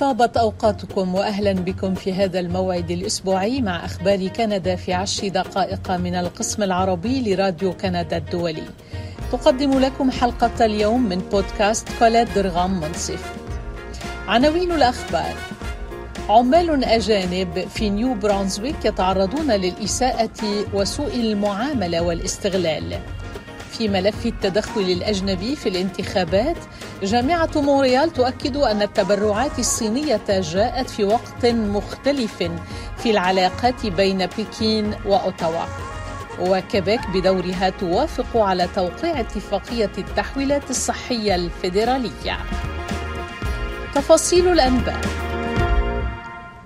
[0.00, 6.14] طابت أوقاتكم واهلا بكم في هذا الموعد الأسبوعي مع أخبار كندا في عشر دقائق من
[6.14, 8.62] القسم العربي لراديو كندا الدولي.
[9.32, 13.32] تقدم لكم حلقة اليوم من بودكاست كولاد درغام منصف.
[14.28, 15.34] عناوين الأخبار
[16.28, 22.98] عمال أجانب في نيو برانزويك يتعرضون للإساءة وسوء المعاملة والاستغلال.
[23.80, 26.56] في ملف التدخل الأجنبي في الانتخابات.
[27.02, 32.36] جامعة مونريال تؤكد أن التبرعات الصينية جاءت في وقت مختلف
[32.96, 35.64] في العلاقات بين بكين وأوتاوا.
[36.40, 42.38] وكيبيك بدورها توافق على توقيع اتفاقية التحويلات الصحية الفيدرالية.
[43.94, 45.00] تفاصيل الأنباء.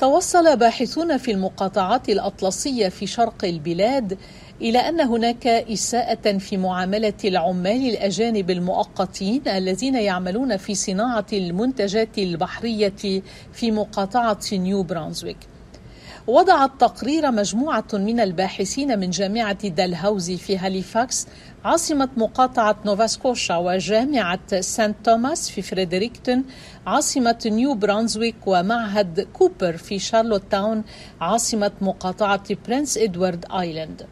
[0.00, 4.18] توصل باحثون في المقاطعات الأطلسية في شرق البلاد
[4.62, 13.22] إلى أن هناك إساءة في معاملة العمال الأجانب المؤقتين الذين يعملون في صناعة المنتجات البحرية
[13.52, 15.36] في مقاطعة نيو برانزويك.
[16.26, 21.26] وضع التقرير مجموعة من الباحثين من جامعة دالهاوزي في هاليفاكس
[21.64, 26.44] عاصمة مقاطعة نوفاسكوشا وجامعة سانت توماس في فريدريكتون
[26.86, 30.84] عاصمة نيو برانزويك ومعهد كوبر في شارلوت تاون
[31.20, 34.06] عاصمة مقاطعة برنس إدوارد آيلاند.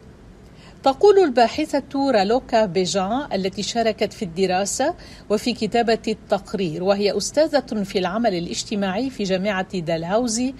[0.83, 4.95] تقول الباحثة رالوكا بيجان التي شاركت في الدراسة
[5.29, 10.53] وفي كتابة التقرير وهي أستاذة في العمل الاجتماعي في جامعة دالهاوزي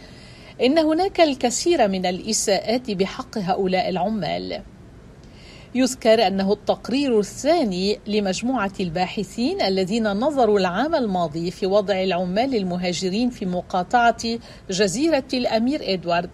[0.61, 4.61] إن هناك الكثير من الإساءات بحق هؤلاء العمال.
[5.75, 13.45] يذكر أنه التقرير الثاني لمجموعة الباحثين الذين نظروا العام الماضي في وضع العمال المهاجرين في
[13.45, 14.23] مقاطعة
[14.69, 16.29] جزيرة الأمير إدوارد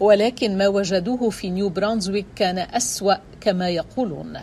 [0.00, 4.38] ولكن ما وجدوه في نيو برانزويك كان أسوأ كما يقولون.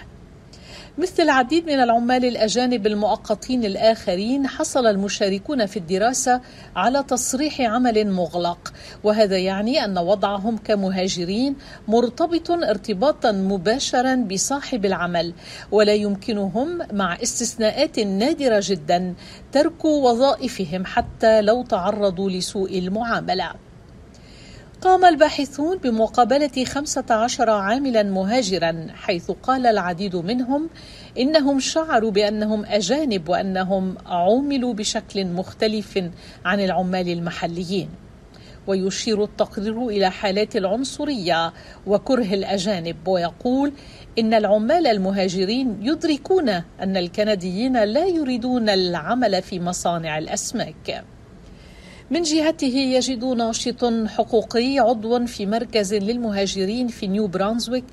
[0.98, 6.42] مثل العديد من العمال الأجانب المؤقتين الآخرين حصل المشاركون في الدراسة
[6.76, 11.56] على تصريح عمل مغلق وهذا يعني أن وضعهم كمهاجرين
[11.88, 15.34] مرتبط ارتباطا مباشرا بصاحب العمل
[15.72, 19.14] ولا يمكنهم مع استثناءات نادرة جدا
[19.52, 23.63] ترك وظائفهم حتى لو تعرضوا لسوء المعاملة.
[24.84, 30.70] قام الباحثون بمقابلة 15 عاملا مهاجرا حيث قال العديد منهم
[31.18, 36.00] إنهم شعروا بأنهم أجانب وأنهم عوملوا بشكل مختلف
[36.46, 37.90] عن العمال المحليين.
[38.68, 41.54] ويشير التقرير إلى حالات العنصرية
[41.88, 43.74] وكره الأجانب ويقول
[44.20, 51.04] إن العمال المهاجرين يدركون أن الكنديين لا يريدون العمل في مصانع الأسماك.
[52.14, 57.84] من جهته يجد ناشط حقوقي عضو في مركز للمهاجرين في نيو برانزويك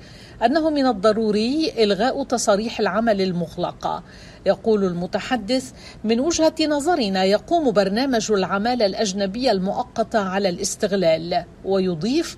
[0.45, 4.03] أنه من الضروري إلغاء تصاريح العمل المغلقة.
[4.45, 5.71] يقول المتحدث
[6.03, 12.37] من وجهة نظرنا يقوم برنامج العمالة الأجنبية المؤقتة على الاستغلال ويضيف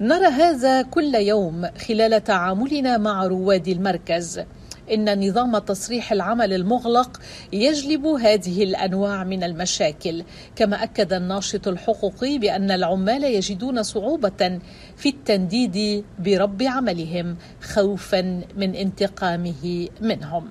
[0.00, 4.40] نرى هذا كل يوم خلال تعاملنا مع رواد المركز
[4.92, 7.20] إن نظام تصريح العمل المغلق
[7.52, 10.24] يجلب هذه الأنواع من المشاكل.
[10.56, 14.60] كما أكد الناشط الحقوقي بأن العمال يجدون صعوبة
[14.96, 20.48] في التنديد برب عملهم خوفا من انتقامه منهم.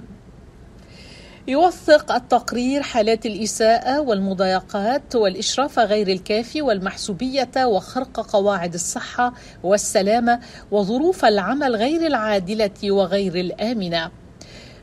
[1.48, 10.40] يوثق التقرير حالات الإساءة والمضايقات والإشراف غير الكافي والمحسوبية وخرق قواعد الصحة والسلامة
[10.72, 14.12] وظروف العمل غير العادلة وغير الآمنة.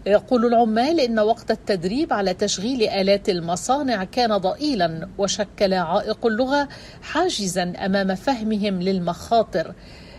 [0.06, 6.68] يقول العمال إن وقت التدريب على تشغيل آلات المصانع كان ضئيلا وشكل عائق اللغة
[7.02, 9.74] حاجزا أمام فهمهم للمخاطر.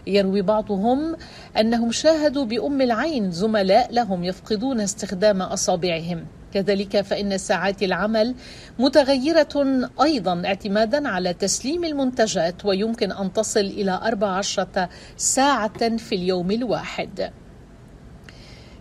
[0.07, 1.15] يروي بعضهم
[1.59, 6.25] أنهم شاهدوا بأم العين زملاء لهم يفقدون استخدام أصابعهم.
[6.53, 8.35] كذلك فإن ساعات العمل
[8.79, 17.31] متغيرة أيضا اعتمادا على تسليم المنتجات ويمكن أن تصل إلى 14 ساعة في اليوم الواحد.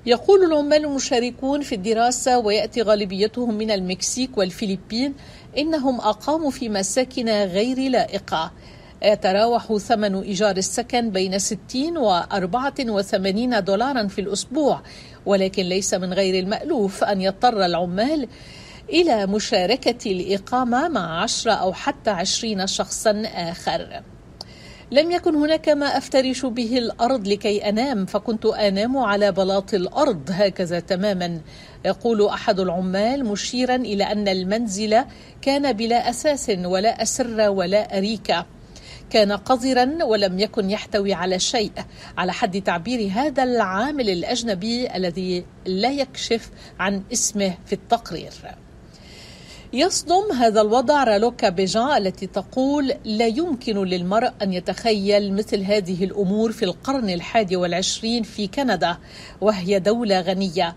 [0.06, 5.14] يقول العمال المشاركون في الدراسة ويأتي غالبيتهم من المكسيك والفلبين
[5.58, 8.52] إنهم أقاموا في مساكن غير لائقة.
[9.02, 14.82] يتراوح ثمن إيجار السكن بين 60 و 84 دولارا في الأسبوع
[15.26, 18.28] ولكن ليس من غير المألوف أن يضطر العمال
[18.88, 24.02] إلى مشاركة الإقامة مع عشرة أو حتى عشرين شخصا آخر.
[24.92, 30.80] لم يكن هناك ما أفترش به الأرض لكي أنام فكنت آنام على بلاط الأرض هكذا
[30.80, 31.40] تماما.
[31.84, 35.04] يقول أحد العمال مشيرا إلى أن المنزل
[35.42, 38.46] كان بلا أساس ولا أسر ولا اريكه
[39.10, 41.72] كان قذرا ولم يكن يحتوي على شيء.
[42.18, 48.32] على حد تعبير هذا العامل الأجنبي الذي لا يكشف عن اسمه في التقرير.
[49.74, 56.52] يصدم هذا الوضع رالوكا بيجان التي تقول لا يمكن للمرء أن يتخيل مثل هذه الأمور
[56.52, 58.96] في القرن الحادي والعشرين في كندا
[59.40, 60.76] وهي دولة غنية.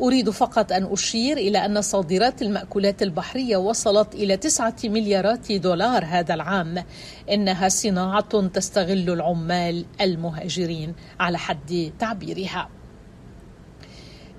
[0.00, 6.34] أريد فقط أن أشير إلى أن صادرات المأكولات البحرية وصلت إلى تسعة مليارات دولار هذا
[6.34, 6.84] العام.
[7.30, 10.94] إنها صناعة تستغل العمال المهاجرين.
[11.20, 12.68] على حد تعبيرها.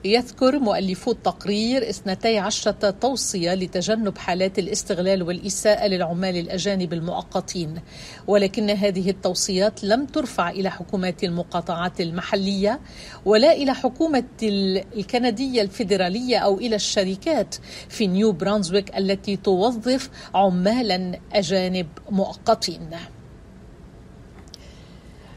[0.06, 7.82] يذكر مؤلفو التقرير اثنتي عشرة توصية لتجنب حالات الاستغلال والإساءة للعمال الأجانب المؤقتين.
[8.28, 12.80] ولكن هذه التوصيات لم ترفع إلى حكومات المقاطعات المحلية
[13.26, 17.56] ولا إلى حكومة الكندية الفيدرالية أو إلى الشركات
[17.90, 22.90] في نيو برانزويك التي توظف عمالا أجانب مؤقتين.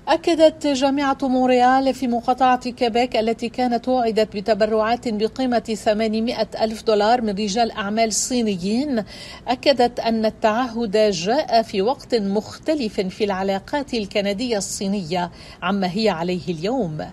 [0.08, 7.28] أكدت جامعة مونريال في مقاطعة كيبيك التي كانت وعدت بتبرعات بقيمة 800 ألف دولار من
[7.30, 9.04] رجال أعمال صينيين
[9.48, 15.30] أكدت أن التعهد جاء في وقت مختلف في العلاقات الكندية الصينية
[15.62, 17.06] عما هي عليه اليوم.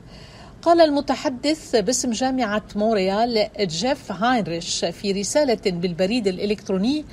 [0.62, 7.06] قال المتحدث باسم جامعة مونريال جيف هاينريش في رسالة بالبريد الإلكتروني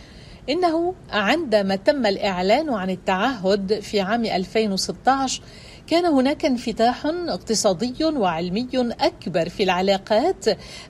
[0.50, 5.42] إنه عندما تم الإعلان عن التعهد في عام 2016
[5.90, 10.44] كان هناك انفتاح اقتصادي وعلمي أكبر في العلاقات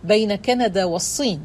[0.04, 1.40] بين كندا والصين.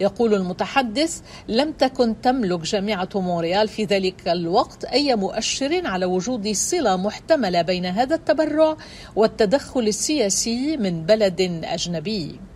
[0.00, 6.96] يقول المتحدث لم تكن تملك جامعة مونريال في ذلك الوقت أي مؤشر على وجود صلة
[6.96, 8.76] محتملة بين هذا التبرع
[9.16, 12.47] والتدخل السياسي من بلد أجنبي.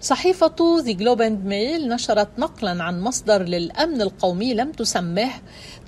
[0.00, 5.30] صحيفة ذا جلوب اند ميل نشرت نقلا عن مصدر للأمن القومي لم تسمه.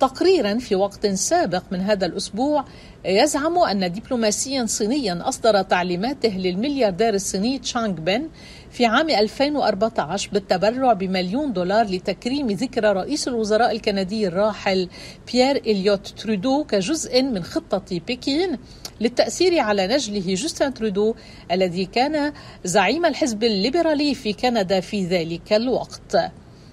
[0.00, 2.64] تقريرا في وقت سابق من هذا الأسبوع
[3.04, 8.28] يزعم أن دبلوماسيا صينيا أصدر تعليماته للملياردير الصيني تشانغ بن
[8.70, 14.88] في عام 2014 بالتبرع بمليون دولار لتكريم ذكرى رئيس الوزراء الكندي الراحل
[15.32, 18.58] بيير إليوت ترودو كجزء من خطة بكين.
[19.00, 21.14] للتأثير على نجله جوستن ترودو
[21.52, 22.32] الذي كان
[22.64, 26.16] زعيم الحزب الليبرالي في كندا في ذلك الوقت.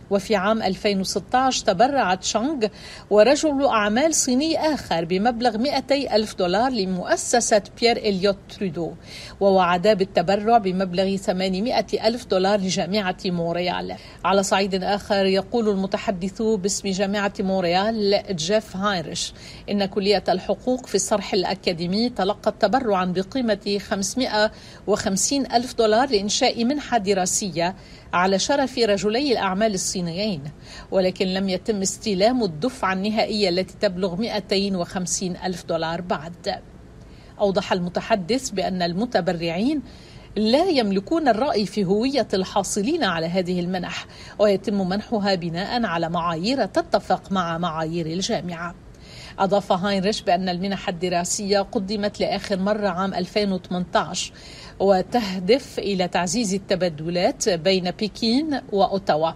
[0.09, 2.67] وفي عام 2016 تبرع تشانغ
[3.09, 8.93] ورجل أعمال صيني آخر بمبلغ 200 ألف دولار لمؤسسة بيير إليوت ترودو
[9.39, 13.95] ووعدا بالتبرع بمبلغ 800 ألف دولار لجامعة مونريال.
[14.25, 19.33] على صعيد آخر يقول المتحدث باسم جامعة مونريال جيف هاينريش
[19.69, 27.75] إن كلية الحقوق في الصرح الأكاديمي تلقت تبرعا بقيمة 550 ألف دولار لإنشاء منحة دراسية
[28.13, 30.43] على شرف رجلي الأعمال الصينيين
[30.91, 36.61] ولكن لم يتم استلام الدفعة النهائية التي تبلغ 250 ألف دولار بعد.
[37.39, 39.81] أوضح المتحدث بأن المتبرعين
[40.35, 44.05] لا يملكون الرأي في هوية الحاصلين على هذه المنح
[44.39, 48.75] ويتم منحها بناء على معايير تتفق مع معايير الجامعة.
[49.39, 54.33] أضاف هاينريش بأن المنح الدراسية قدمت لآخر مرة عام 2018
[54.79, 59.31] وتهدف إلى تعزيز التبادلات بين بكين وأوتاوا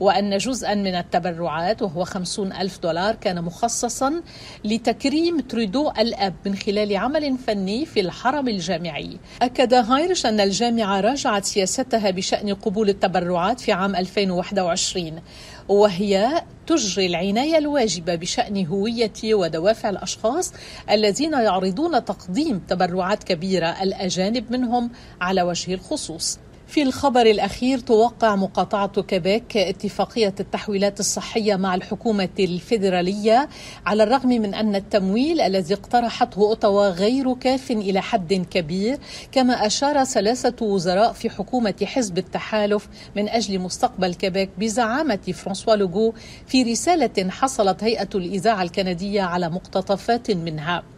[0.00, 4.22] وأن جزءا من التبرعات وهو خمسون ألف دولار كان مخصصا
[4.64, 9.18] لتكريم ترودو الأب من خلال عمل فني في الحرم الجامعي.
[9.42, 15.20] أكد هاينريش أن الجامعة راجعت سياستها بشأن قبول التبرعات في عام 2021
[15.68, 20.52] وهي تجري العناية الواجبة بشأن هوية ودوافع الأشخاص
[20.90, 23.82] الذين يعرضون تقديم تبرعات كبيرة.
[23.82, 24.90] الأجانب منهم
[25.20, 26.38] على وجه الخصوص.
[26.74, 33.48] في الخبر الأخير توقع مقاطعة كيبيك اتفاقية التحويلات الصحية مع الحكومة الفيدرالية
[33.86, 38.98] على الرغم من أن التمويل الذي اقترحته أوتاوا غير كاف إلى حد كبير
[39.32, 46.14] كما أشار ثلاثة وزراء في حكومة حزب التحالف من أجل مستقبل كيبيك بزعامة فرانسوا لوغو
[46.46, 50.93] في رسالة حصلت هيئة الإذاعة الكندية على مقتطفات منها.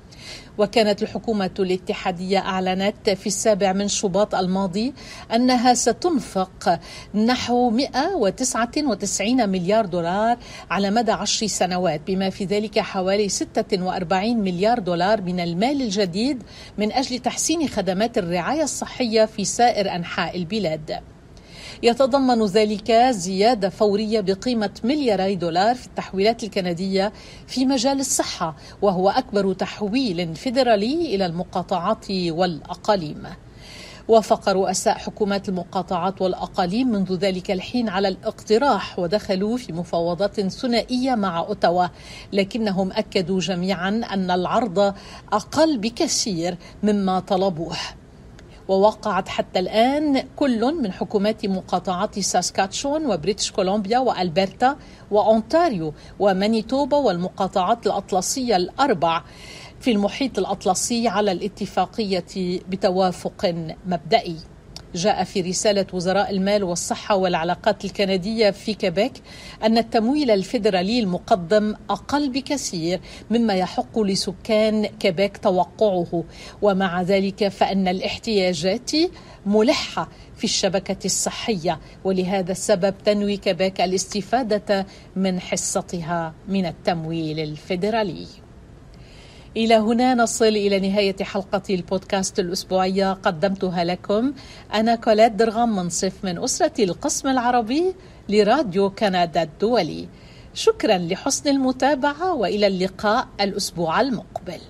[0.59, 4.95] وكانت الحكومة الاتحادية أعلنت في السابع من شباط الماضي
[5.35, 6.81] أنها ستنفق
[7.15, 10.37] نحو 199 مليار دولار
[10.71, 16.43] على مدى عشر سنوات بما في ذلك حوالي 46 مليار دولار من المال الجديد
[16.79, 21.01] من أجل تحسين خدمات الرعاية الصحية في سائر أنحاء البلاد.
[21.83, 27.13] يتضمن ذلك زيادة فورية بقيمة ملياري دولار في التحويلات الكندية
[27.47, 33.27] في مجال الصحة وهو أكبر تحويل فيدرالي إلى المقاطعات والأقاليم.
[34.09, 41.39] وافق رؤساء حكومات المقاطعات والأقاليم منذ ذلك الحين على الاقتراح ودخلوا في مفاوضات ثنائية مع
[41.39, 41.87] أوتاوا
[42.33, 44.95] لكنهم أكدوا جميعا أن العرض
[45.33, 47.77] أقل بكثير مما طلبوه.
[48.69, 54.77] ووقعت حتى الآن كل من حكومات مقاطعات ساسكاتشوان وبريتش كولومبيا وألبرتا
[55.11, 59.23] وأونتاريو ومانيتوبا والمقاطعات الأطلسية الأربع
[59.81, 63.55] في المحيط الأطلسي على الاتفاقية بتوافق
[63.87, 64.37] مبدئي.
[64.97, 69.13] جاء في رسالة وزراء المال والصحة والعلاقات الكندية في كيبيك
[69.63, 73.01] أن التمويل الفيدرالي المقدم أقل بكثير
[73.31, 76.25] مما يحق لسكان كيبيك توقعه.
[76.63, 78.91] ومع ذلك فإن الاحتياجات
[79.47, 84.87] ملحة في الشبكة الصحية ولهذا السبب تنوي كيبيك الاستفادة
[85.17, 88.46] من حصتها من التمويل الفيدرالي.
[89.57, 94.33] إلى هنا نصل إلى نهاية حلقة البودكاست الأسبوعية قدمتها لكم.
[94.75, 97.95] أنا كولاد درغام منصف من أسرة القسم العربي
[98.29, 100.09] لراديو كندا الدولي.
[100.55, 104.61] شكرا لحسن المتابعة وإلى اللقاء الأسبوع المقبل.